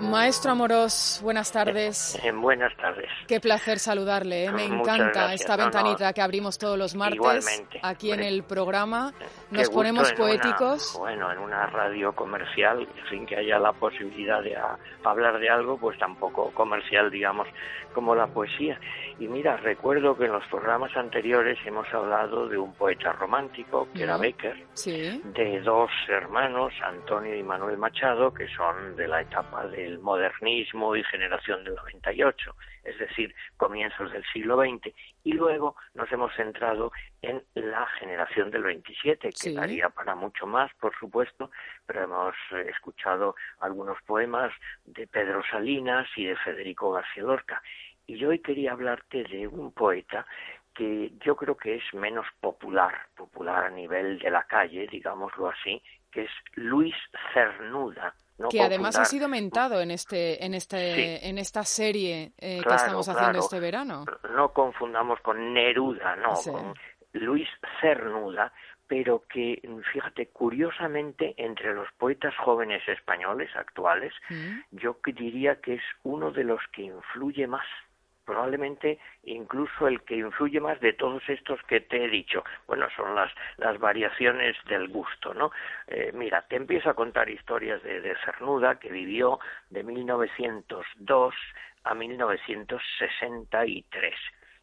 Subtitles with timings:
[0.00, 2.16] Maestro Amorós, buenas tardes.
[2.22, 3.10] Eh, buenas tardes.
[3.26, 4.44] Qué placer saludarle.
[4.44, 4.52] ¿eh?
[4.52, 9.12] Me encanta esta ventanita que abrimos todos los martes aquí en el programa.
[9.50, 10.96] Nos ponemos poéticos.
[10.98, 14.56] bueno, en una radio comercial, sin que haya la posibilidad de
[15.04, 17.48] hablar de algo, pues tampoco comercial, digamos,
[17.94, 18.78] como la poesía.
[19.18, 24.04] Y mira, recuerdo que en los programas anteriores hemos hablado de un poeta romántico, que
[24.04, 29.98] era Becker, de dos hermanos, Antonio y Manuel Machado, que son de la etapa del
[29.98, 34.94] modernismo y generación del 98, es decir, comienzos del siglo XX.
[35.24, 40.72] Y luego nos hemos centrado en la generación del 27, que daría para mucho más,
[40.74, 41.50] por supuesto,
[41.86, 42.34] pero hemos
[42.66, 44.52] escuchado algunos poemas
[44.84, 47.62] de Pedro Salinas y de Federico García Lorca.
[48.06, 50.26] Y yo hoy quería hablarte de un poeta
[50.78, 55.82] que yo creo que es menos popular, popular a nivel de la calle, digámoslo así,
[56.12, 56.94] que es Luis
[57.34, 58.14] Cernuda.
[58.50, 63.08] Que además ha sido mentado en este en este en esta serie eh, que estamos
[63.08, 64.04] haciendo este verano.
[64.34, 66.74] No confundamos con Neruda, no, con
[67.12, 67.48] Luis
[67.80, 68.52] Cernuda,
[68.86, 69.60] pero que,
[69.92, 74.60] fíjate, curiosamente, entre los poetas jóvenes españoles actuales, mm.
[74.72, 77.66] yo diría que es uno de los que influye más
[78.28, 82.44] probablemente incluso el que influye más de todos estos que te he dicho.
[82.66, 85.50] Bueno, son las, las variaciones del gusto, ¿no?
[85.86, 89.40] Eh, mira, te empiezo a contar historias de, de Cernuda, que vivió
[89.70, 91.34] de 1902
[91.84, 94.14] a 1963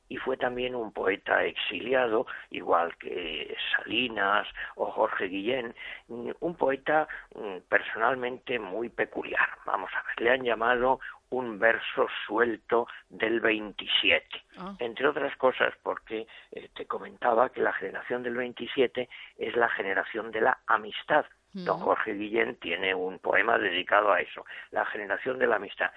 [0.09, 5.73] y fue también un poeta exiliado, igual que Salinas o Jorge Guillén,
[6.08, 9.47] un poeta mm, personalmente muy peculiar.
[9.66, 10.99] Vamos a ver, le han llamado
[11.30, 14.76] un verso suelto del 27, ah.
[14.80, 20.32] entre otras cosas porque eh, te comentaba que la generación del 27 es la generación
[20.32, 21.26] de la amistad.
[21.54, 25.89] Don Jorge Guillén tiene un poema dedicado a eso, la generación de la amistad.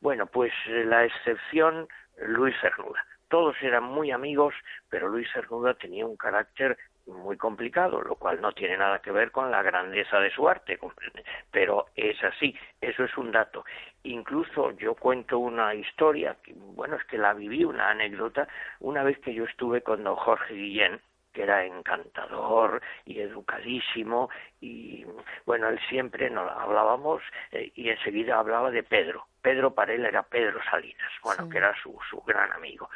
[0.00, 1.86] Bueno, pues eh, la excepción,
[2.18, 4.54] Luis Cernuda todos eran muy amigos,
[4.88, 6.78] pero Luis Cernuda tenía un carácter
[7.08, 10.78] muy complicado, lo cual no tiene nada que ver con la grandeza de su arte,
[11.50, 13.64] pero es así, eso es un dato.
[14.04, 16.36] Incluso yo cuento una historia,
[16.76, 18.46] bueno, es que la viví, una anécdota,
[18.78, 21.00] una vez que yo estuve con don Jorge Guillén,
[21.32, 24.30] que era encantador y educadísimo
[24.60, 25.04] y
[25.44, 29.26] bueno, él siempre nos hablábamos eh, y enseguida hablaba de Pedro.
[29.42, 32.88] Pedro para él era Pedro Salinas, bueno, que era su, su gran amigo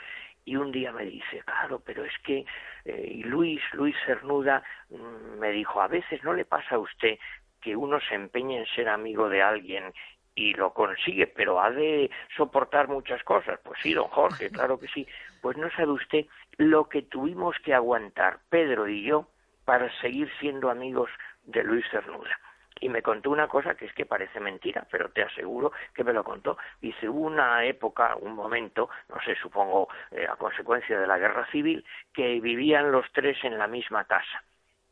[0.49, 2.47] y un día me dice, claro, pero es que
[2.87, 7.19] eh, y Luis, Luis Cernuda mm, me dijo, a veces no le pasa a usted
[7.61, 9.93] que uno se empeñe en ser amigo de alguien
[10.35, 13.61] y lo consigue, pero ha de soportar muchas cosas.
[13.63, 15.07] Pues sí, don Jorge, claro que sí.
[15.43, 16.27] Pues no sabe usted
[16.57, 19.29] lo que tuvimos que aguantar Pedro y yo
[19.67, 21.11] para seguir siendo amigos
[21.43, 22.39] de Luis Cernuda
[22.81, 26.13] y me contó una cosa que es que parece mentira, pero te aseguro que me
[26.13, 26.59] lo contó.
[26.81, 31.85] Dice, una época, un momento, no sé, supongo eh, a consecuencia de la guerra civil,
[32.13, 34.43] que vivían los tres en la misma casa.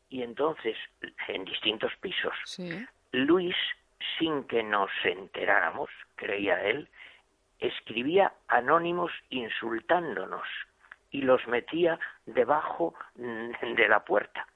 [0.09, 0.77] Y entonces,
[1.27, 2.33] en distintos pisos,
[3.11, 3.55] Luis,
[4.17, 6.87] sin que nos enteráramos, creía él,
[7.59, 10.47] escribía anónimos insultándonos
[11.11, 14.47] y los metía debajo mm, de la puerta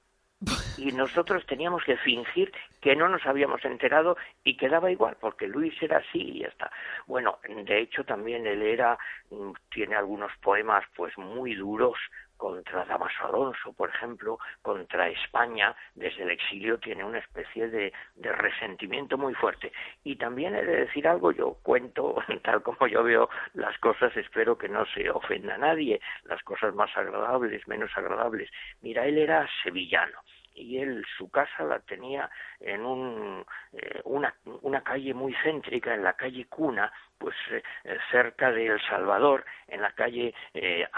[0.76, 5.74] y nosotros teníamos que fingir que no nos habíamos enterado y quedaba igual, porque Luis
[5.80, 6.70] era así y ya está.
[7.06, 8.98] Bueno, de hecho también él era,
[9.30, 11.96] mm, tiene algunos poemas pues muy duros
[12.42, 18.32] contra Damaso Alonso, por ejemplo, contra España, desde el exilio tiene una especie de, de,
[18.32, 19.72] resentimiento muy fuerte.
[20.02, 24.58] Y también he de decir algo, yo cuento tal como yo veo las cosas, espero
[24.58, 28.50] que no se ofenda a nadie, las cosas más agradables, menos agradables.
[28.80, 30.18] Mira, él era sevillano
[30.54, 32.30] y él su casa la tenía
[32.60, 37.62] en un, eh, una, una calle muy céntrica, en la calle Cuna, pues eh,
[38.10, 40.88] cerca de El Salvador, en la calle eh,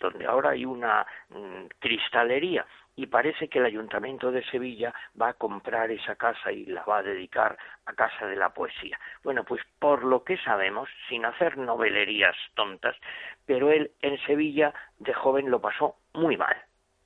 [0.00, 2.64] donde ahora hay una mm, cristalería
[2.96, 6.98] y parece que el Ayuntamiento de Sevilla va a comprar esa casa y la va
[6.98, 7.56] a dedicar
[7.86, 8.98] a Casa de la Poesía.
[9.24, 12.96] Bueno, pues por lo que sabemos, sin hacer novelerías tontas,
[13.46, 16.56] pero él en Sevilla de joven lo pasó muy mal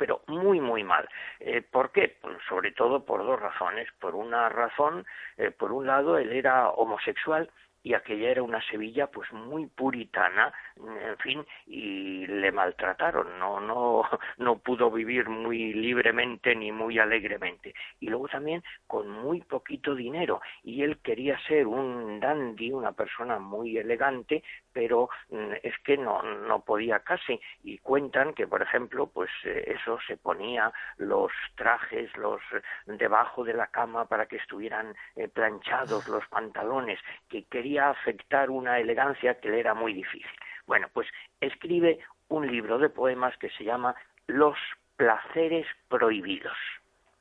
[0.04, 1.08] pero muy, muy mal.
[1.40, 2.18] Eh, ¿Por qué?
[2.20, 3.88] Pues sobre todo por dos razones.
[3.98, 5.06] Por una razón,
[5.38, 7.50] eh, por un lado, él era homosexual
[7.82, 14.02] y aquella era una Sevilla pues muy puritana, en fin, y le maltrataron, no, no,
[14.38, 17.74] no, pudo vivir muy libremente ni muy alegremente.
[18.00, 20.40] Y luego también con muy poquito dinero.
[20.62, 24.42] Y él quería ser un dandy, una persona muy elegante,
[24.74, 27.40] pero mm, es que no, no podía casi.
[27.62, 32.42] Y cuentan que, por ejemplo, pues eh, eso se ponía los trajes, los
[32.84, 38.78] debajo de la cama para que estuvieran eh, planchados los pantalones, que quería afectar una
[38.78, 40.26] elegancia que le era muy difícil.
[40.66, 41.08] Bueno, pues
[41.40, 43.94] escribe un libro de poemas que se llama
[44.26, 44.58] Los
[44.96, 46.56] placeres prohibidos.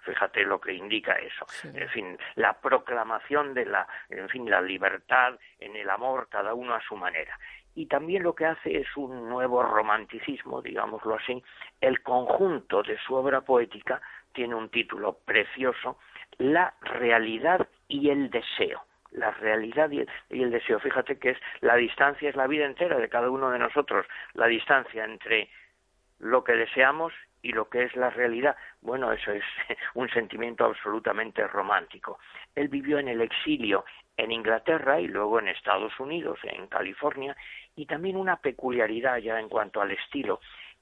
[0.04, 1.46] Fíjate lo que indica eso.
[1.74, 6.76] En fin, la proclamación de la, en fin, la libertad en el amor, cada uno
[6.76, 7.38] a su manera.
[7.76, 11.44] Y también lo que hace es un nuevo romanticismo, digámoslo así.
[11.82, 14.02] El conjunto de su obra poética
[14.34, 15.98] tiene un título precioso,
[16.38, 18.84] La realidad y el deseo
[19.14, 20.00] la realidad y
[20.42, 20.80] el, deseo.
[20.80, 24.48] Fíjate que es la distancia es la vida entera de cada uno de nosotros, la
[24.48, 25.50] distancia entre
[26.20, 28.56] lo que deseamos y lo que es la realidad.
[28.82, 29.44] Bueno, eso es
[29.94, 32.18] un sentimiento absolutamente romántico.
[32.56, 33.86] Él vivió en el exilio
[34.18, 37.36] en Inglaterra y luego en Estados Unidos, en California,
[37.76, 40.40] y también una peculiaridad ya en cuanto al estilo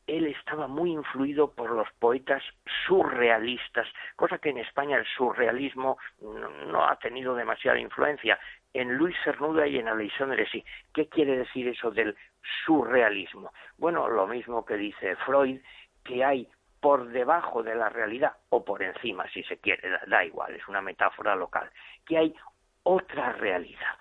[0.08, 2.44] él estaba muy influido por los poetas
[2.86, 5.98] surrealistas, cosa que en España el surrealismo
[6.68, 8.40] no, ha tenido demasiada influencia.
[8.74, 10.64] En Luis Cernuda y en Alexandre sí.
[10.94, 12.16] ¿Qué quiere decir eso del
[12.66, 13.54] surrealismo?
[13.78, 15.60] Bueno, lo mismo que dice Freud,
[16.04, 16.48] que hay
[16.80, 20.82] por debajo de la realidad, o por encima, si se quiere, da igual, es una
[20.82, 21.70] metáfora local,
[22.06, 22.36] que hay
[22.84, 23.96] otra realidad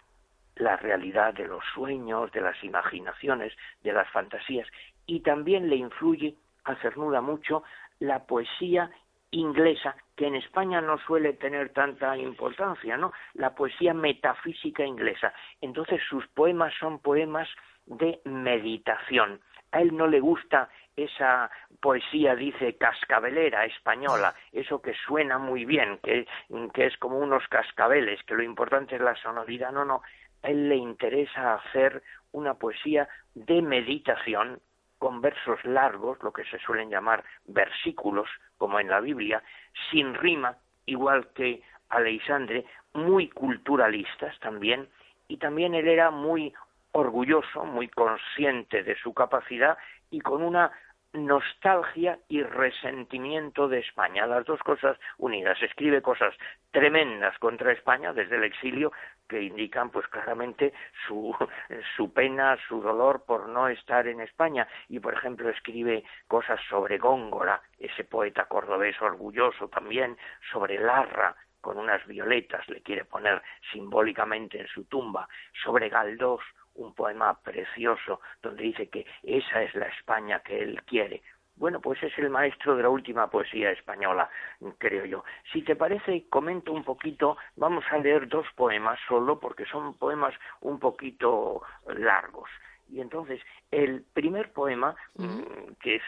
[0.61, 3.53] la realidad de los sueños, de las imaginaciones,
[3.83, 4.69] de las fantasías,
[5.07, 7.63] y también le influye a Cernuda mucho
[7.99, 8.91] la poesía
[9.31, 13.13] inglesa, que en España no suele tener tanta importancia, ¿no?
[13.35, 15.33] La poesía metafísica inglesa.
[15.61, 17.49] Entonces sus poemas son poemas
[17.87, 19.41] de meditación.
[19.73, 21.51] A él no le gusta esa
[21.81, 26.27] poesía, dice, cascabelera española, eso que suena muy bien, que,
[26.75, 29.73] que es como unos cascabeles, que lo importante es la sonoridad.
[29.73, 30.03] No, no,
[30.43, 32.03] a él le interesa hacer
[32.33, 34.61] una poesía de meditación
[34.99, 38.29] con versos largos, lo que se suelen llamar versículos,
[38.59, 39.43] como en la Biblia,
[39.91, 44.89] sin rima, igual que Alexandre, muy culturalistas también,
[45.29, 46.53] y también él era muy
[46.93, 49.79] orgulloso, muy consciente de su capacidad
[50.11, 50.71] y con una
[51.13, 55.61] nostalgia y resentimiento de España, las dos cosas unidas.
[55.61, 56.35] Escribe cosas
[56.71, 58.93] tremendas contra España desde el exilio
[59.29, 60.73] que indican pues claramente
[61.07, 61.35] su,
[61.97, 66.99] su pena, su dolor por no estar en España y por ejemplo escribe cosas sobre
[66.99, 70.17] Góngora, ese poeta cordobés orgulloso también,
[70.53, 73.43] sobre Larra, con unas violetas le quiere poner
[73.73, 75.29] simbólicamente en su tumba,
[75.63, 76.43] sobre Galdós,
[76.81, 81.23] un poema precioso donde dice que esa es la España que él quiere.
[81.57, 84.31] Bueno, pues es el maestro de la última poesía española,
[84.79, 85.25] creo yo.
[85.53, 90.35] Si te parece, comento un poquito, vamos a leer dos poemas solo, porque son poemas
[90.63, 92.49] un poquito largos.
[92.89, 96.03] Y entonces, el primer poema, mm, que es,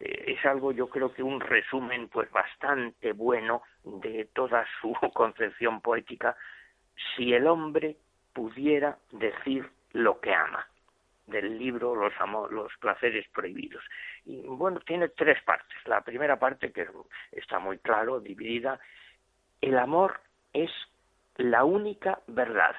[0.00, 5.80] eh, es algo, yo creo que un resumen pues bastante bueno de toda su concepción
[5.80, 6.36] poética,
[7.16, 7.96] si el hombre
[8.34, 10.66] pudiera decir lo que ama
[11.26, 12.12] del libro Los,
[12.50, 13.82] los placeres prohibidos.
[14.24, 15.76] Y bueno, tiene tres partes.
[15.86, 16.86] La primera parte, que
[17.32, 18.80] está muy claro, dividida,
[19.60, 20.20] el amor
[20.52, 20.70] es
[21.36, 22.74] la única verdad.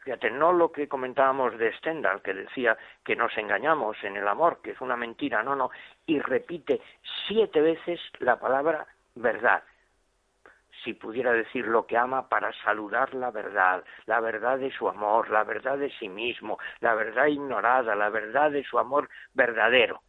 [0.00, 4.60] Fíjate, no lo que comentábamos de Stendhal, que decía que nos engañamos en el amor,
[4.62, 5.70] que es una mentira, no, no,
[6.06, 6.82] y repite
[7.26, 9.62] siete veces la palabra verdad
[10.84, 15.30] si pudiera decir lo que ama para saludar la verdad, la verdad de su amor,
[15.30, 20.02] la verdad de sí mismo, la verdad ignorada, la verdad de su amor verdadero.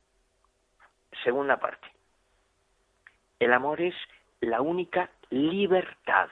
[1.23, 1.87] Segunda parte.
[3.39, 3.95] El amor es
[4.41, 6.29] la única libertad.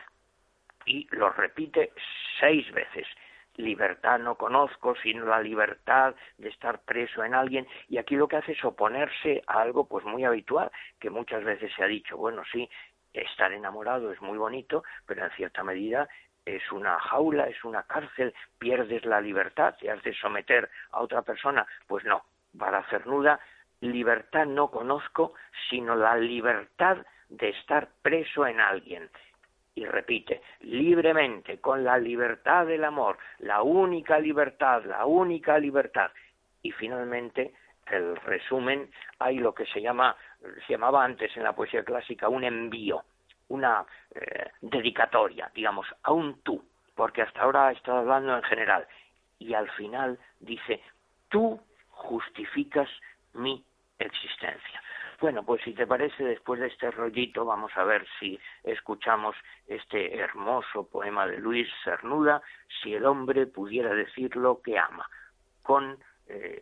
[0.85, 1.93] Y lo repite
[2.39, 3.07] seis veces.
[3.55, 7.67] Libertad no conozco, sino la libertad de estar preso en alguien.
[7.87, 11.71] Y aquí lo que hace es oponerse a algo pues muy habitual, que muchas veces
[11.75, 12.69] se ha dicho, bueno, sí,
[13.13, 16.07] estar enamorado es muy bonito, pero en cierta medida
[16.45, 21.21] es una jaula, es una cárcel, pierdes la libertad, te has de someter a otra
[21.21, 21.65] persona.
[21.87, 22.23] Pues no,
[22.57, 23.39] para Cernuda,
[23.79, 25.33] libertad no conozco,
[25.69, 26.97] sino la libertad
[27.29, 29.09] de estar preso en alguien.
[29.75, 36.11] Y repite, libremente, con la libertad del amor, la única libertad, la única libertad.
[36.61, 37.53] Y finalmente,
[37.87, 38.89] el resumen,
[39.19, 40.15] hay lo que se llama
[40.65, 43.03] se llamaba antes en la poesía clásica un envío,
[43.49, 46.63] una eh, dedicatoria, digamos, a un tú,
[46.95, 48.87] porque hasta ahora ha estado hablando en general.
[49.39, 50.81] Y al final dice,
[51.29, 51.59] tú
[51.89, 52.89] justificas
[53.33, 53.63] mi
[53.99, 54.81] existencia.
[55.19, 59.35] Bueno, pues si te parece, después de este rollito, vamos a ver si escuchamos
[59.67, 62.41] este hermoso poema de Luis Cernuda,
[62.81, 65.09] Si el hombre pudiera decir lo que ama,
[65.61, 65.97] con
[66.27, 66.61] eh,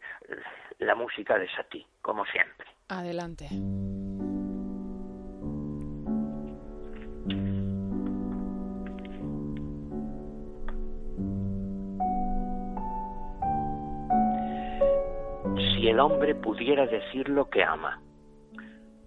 [0.80, 2.68] la música de Satí, como siempre.
[2.94, 3.48] Adelante.
[15.56, 18.02] Si el hombre pudiera decir lo que ama,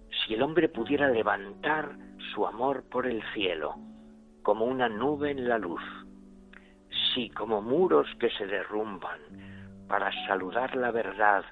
[0.09, 1.95] si el hombre pudiera levantar
[2.33, 3.75] su amor por el cielo,
[4.41, 5.83] como una nube en la luz,
[7.13, 9.19] si como muros que se derrumban
[9.87, 11.43] para saludar la verdad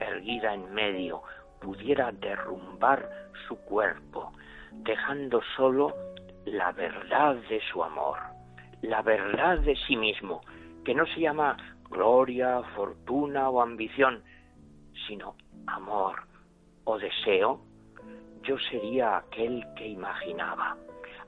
[0.00, 1.22] erguida en medio,
[1.60, 3.08] pudiera derrumbar
[3.46, 4.32] su cuerpo,
[4.72, 5.94] dejando solo
[6.44, 8.18] la verdad de su amor,
[8.82, 10.40] la verdad de sí mismo,
[10.84, 11.56] que no se llama
[11.90, 14.22] gloria, fortuna o ambición,
[15.06, 15.36] sino
[15.66, 16.22] amor
[16.84, 17.60] o deseo,
[18.42, 20.76] yo sería aquel que imaginaba,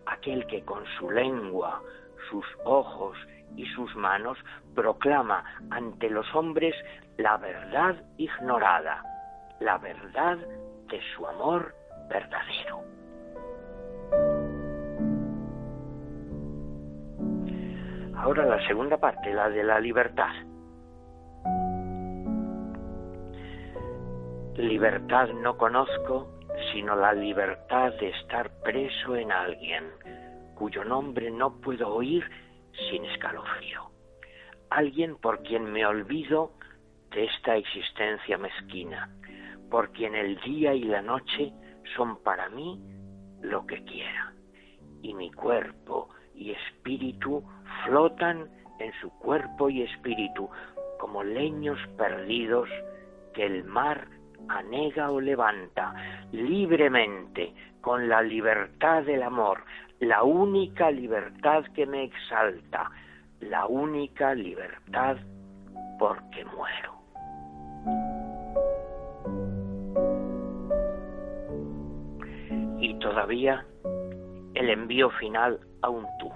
[0.07, 1.83] aquel que con su lengua,
[2.31, 3.17] sus ojos
[3.57, 4.39] y sus manos
[4.75, 6.75] proclama ante los hombres
[7.19, 9.03] la verdad ignorada,
[9.61, 10.39] la verdad
[10.89, 11.75] de su amor
[12.09, 12.83] verdadero.
[18.17, 20.33] Ahora la segunda parte, la de la libertad.
[24.57, 26.41] Libertad no conozco
[26.73, 29.85] sino la libertad de estar preso en alguien
[30.55, 32.25] cuyo nombre no puedo oír
[32.91, 33.91] sin escalofrío.
[34.69, 36.53] Alguien por quien me olvido
[37.11, 39.09] de esta existencia mezquina,
[39.71, 41.53] por quien el día y la noche
[41.97, 42.81] son para mí
[43.41, 44.35] lo que quiera,
[45.03, 47.43] y mi cuerpo y espíritu
[47.85, 48.49] flotan
[48.79, 50.49] en su cuerpo y espíritu
[50.99, 52.69] como leños perdidos
[53.35, 54.09] que el mar
[54.49, 55.95] anega o levanta
[56.33, 59.65] libremente con la libertad del amor,
[60.01, 62.91] la única libertad que me exalta,
[63.41, 65.17] la única libertad
[65.99, 67.00] porque muero.
[73.11, 73.67] Todavía
[74.55, 76.31] el envío final a un tú.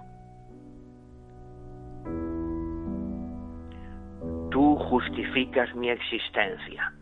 [4.50, 6.93] Tú justificas mi existencia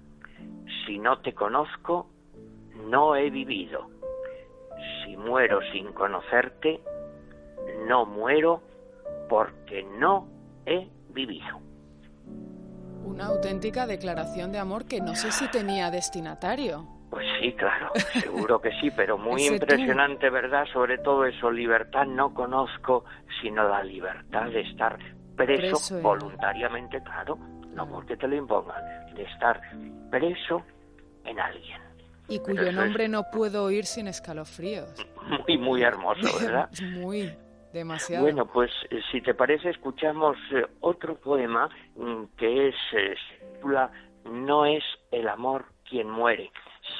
[0.86, 2.10] si no te conozco,
[2.88, 3.88] no he vivido.
[5.04, 6.80] Si muero sin conocerte,
[7.86, 8.62] no muero
[9.28, 10.28] porque no
[10.66, 11.60] he vivido.
[13.04, 16.86] Una auténtica declaración de amor que no sé si tenía destinatario.
[17.12, 17.90] Pues sí, claro,
[18.22, 20.64] seguro que sí, pero muy impresionante, ¿verdad?
[20.72, 23.04] Sobre todo eso, libertad no conozco,
[23.42, 24.98] sino la libertad de estar
[25.36, 27.36] preso, voluntariamente, claro,
[27.74, 28.82] no porque te lo impongan,
[29.14, 29.60] de estar
[30.10, 30.62] preso
[31.26, 31.82] en alguien.
[32.28, 35.06] Y cuyo nombre no puedo oír sin escalofríos.
[35.46, 36.70] Muy, muy hermoso, ¿verdad?
[36.94, 37.30] muy,
[37.74, 38.24] demasiado.
[38.24, 43.14] Bueno, pues eh, si te parece, escuchamos eh, otro poema mm, que es, eh,
[44.24, 46.50] No es el amor quien muere.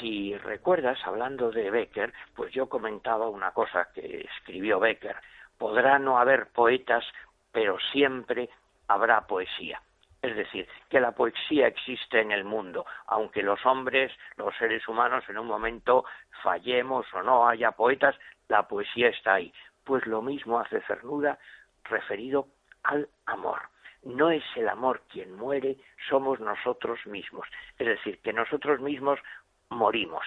[0.02, 5.14] Si recuerdas, hablando de Becker, pues yo comentaba una cosa que escribió Becker.
[5.56, 7.04] Podrá no haber poetas,
[7.52, 8.50] pero siempre
[8.88, 9.80] habrá poesía.
[10.21, 15.23] Es decir, que la poesía existe en el mundo, aunque los hombres, los seres humanos,
[15.28, 16.04] en un momento
[16.42, 18.16] fallemos o no haya poetas,
[18.49, 19.54] la poesía está ahí.
[19.85, 21.38] Pues lo mismo hace Cernuda
[21.85, 22.49] referido
[22.82, 23.61] al amor.
[24.02, 25.76] No es el amor quien muere,
[26.09, 27.47] somos nosotros mismos.
[27.78, 29.21] Es decir, que nosotros mismos
[29.73, 30.25] morimos.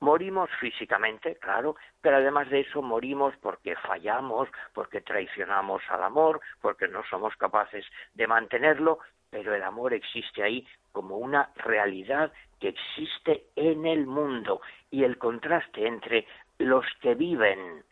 [0.00, 6.86] Morimos físicamente, claro, pero además de eso morimos porque fallamos, porque traicionamos al amor, porque
[6.86, 9.00] no somos capaces de mantenerlo
[9.30, 15.18] pero el amor existe ahí como una realidad que existe en el mundo y el
[15.18, 16.26] contraste entre
[16.58, 17.84] los que viven,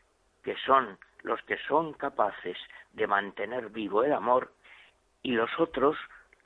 [0.42, 2.56] que son los que son capaces
[2.92, 4.52] de mantener vivo el amor,
[5.22, 5.96] y los otros,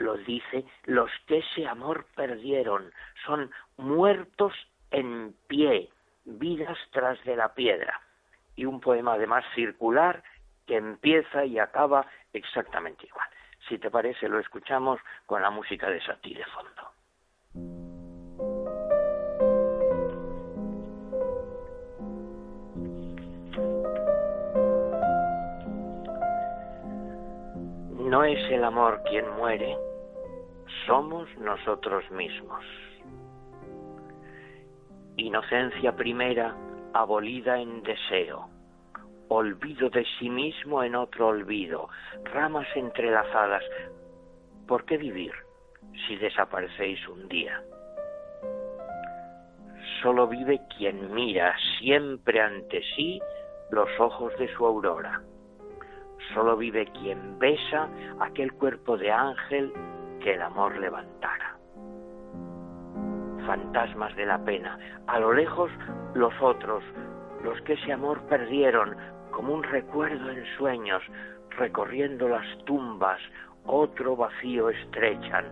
[0.01, 2.91] lo dice, los que ese amor perdieron,
[3.25, 4.55] son muertos
[4.91, 5.91] en pie,
[6.25, 8.01] vidas tras de la piedra.
[8.57, 10.23] Y un poema además circular
[10.67, 13.29] que empieza y acaba exactamente igual.
[13.69, 16.91] Si te parece, lo escuchamos con la música de Satie de fondo.
[28.09, 29.77] No es el amor quien muere,
[30.87, 32.65] somos nosotros mismos.
[35.17, 36.57] Inocencia primera
[36.93, 38.49] abolida en deseo
[39.29, 41.89] olvido de sí mismo en otro olvido,
[42.33, 43.63] ramas entrelazadas.
[44.67, 45.33] ¿Por qué vivir
[46.07, 47.63] si desaparecéis un día?
[50.03, 53.21] solo vive quien mira siempre ante sí
[53.71, 55.21] los ojos de su aurora.
[56.35, 57.89] Solo vive quien besa
[58.21, 59.73] aquel cuerpo de ángel
[60.21, 61.57] que el amor levantara.
[63.47, 65.71] Fantasmas de la pena, a lo lejos
[66.15, 66.85] los otros,
[67.43, 68.97] los que ese amor perdieron
[69.31, 71.03] como un recuerdo en sueños,
[71.51, 73.21] recorriendo las tumbas,
[73.65, 75.47] otro vacío estrechan,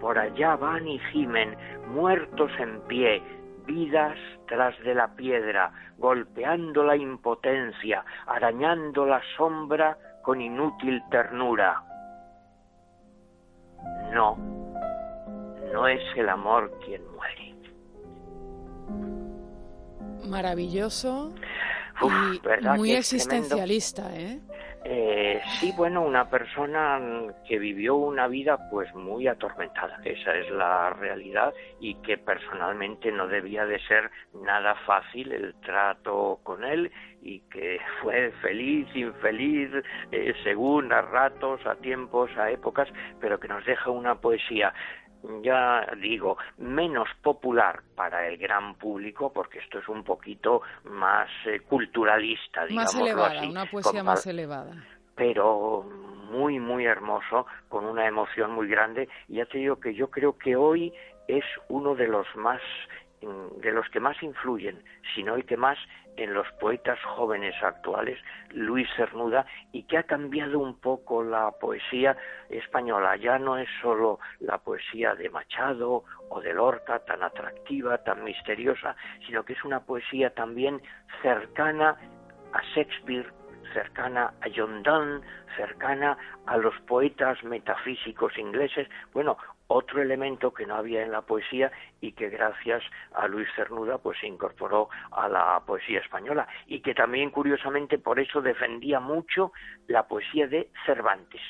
[0.00, 1.56] por allá van y gimen,
[1.88, 3.22] muertos en pie,
[3.66, 11.89] vidas tras de la piedra, golpeando la impotencia, arañando la sombra con inútil ternura.
[14.12, 14.36] No,
[15.72, 17.54] no es el amor quien muere.
[20.28, 21.32] Maravilloso
[22.02, 22.40] y
[22.76, 24.40] muy existencialista, ¿eh?
[24.82, 26.98] Eh, sí, bueno, una persona
[27.46, 33.26] que vivió una vida pues muy atormentada, esa es la realidad y que personalmente no
[33.26, 36.90] debía de ser nada fácil el trato con él
[37.22, 39.70] y que fue feliz, infeliz,
[40.10, 42.88] eh, según a ratos, a tiempos, a épocas,
[43.20, 44.72] pero que nos deja una poesía
[45.42, 51.60] ya digo, menos popular para el gran público, porque esto es un poquito más eh,
[51.60, 52.94] culturalista, digamos.
[52.94, 54.84] Más elevada, una poesía más elevada.
[55.14, 55.82] Pero
[56.30, 59.08] muy, muy hermoso, con una emoción muy grande.
[59.28, 60.92] Y ya te digo que yo creo que hoy
[61.28, 62.60] es uno de los más
[63.20, 64.82] de los que más influyen,
[65.14, 65.78] sino el que más
[66.16, 68.18] en los poetas jóvenes actuales,
[68.50, 72.16] Luis Cernuda, y que ha cambiado un poco la poesía
[72.48, 73.16] española.
[73.16, 78.96] Ya no es solo la poesía de Machado o de Lorca, tan atractiva, tan misteriosa,
[79.26, 80.82] sino que es una poesía también
[81.22, 81.96] cercana
[82.52, 83.32] a Shakespeare,
[83.72, 85.20] cercana a John Donne,
[85.56, 88.88] cercana a los poetas metafísicos ingleses.
[89.12, 89.36] Bueno,
[89.72, 92.82] otro elemento que no había en la poesía y que gracias
[93.14, 98.18] a Luis Cernuda pues se incorporó a la poesía española y que también curiosamente por
[98.18, 99.52] eso defendía mucho
[99.86, 101.40] la poesía de Cervantes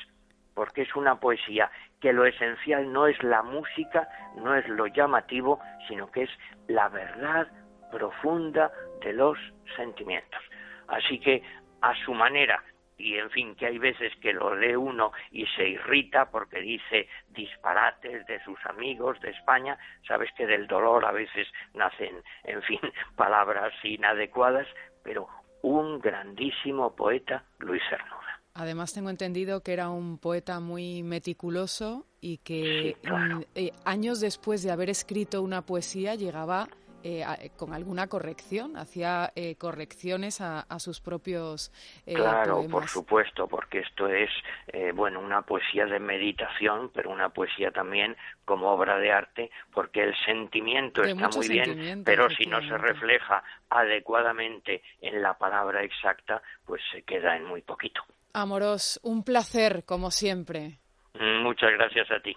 [0.53, 5.59] porque es una poesía que lo esencial no es la música, no es lo llamativo,
[5.87, 6.29] sino que es
[6.67, 7.47] la verdad
[7.91, 9.37] profunda de los
[9.75, 10.41] sentimientos.
[10.87, 11.41] Así que
[11.81, 12.61] a su manera
[13.01, 17.07] y en fin, que hay veces que lo lee uno y se irrita porque dice
[17.29, 22.79] disparates de sus amigos de España, sabes que del dolor a veces nacen, en fin,
[23.15, 24.67] palabras inadecuadas,
[25.03, 25.27] pero
[25.63, 28.21] un grandísimo poeta, Luis Cernuda.
[28.53, 34.61] Además tengo entendido que era un poeta muy meticuloso y que mm, eh, años después
[34.61, 36.67] de haber escrito una poesía llegaba
[37.03, 41.71] eh, eh, con alguna corrección, hacía eh, correcciones a, sus propios
[42.05, 44.29] Claro, por supuesto, porque esto es,
[44.95, 50.15] bueno, una poesía de meditación, pero una poesía también como obra de arte, porque el
[50.25, 56.81] sentimiento está muy bien, pero si no se refleja adecuadamente en la palabra exacta, pues
[56.91, 58.01] se queda en muy poquito.
[58.33, 60.79] Amoros, un placer, como siempre.
[61.19, 62.35] Muchas gracias a ti.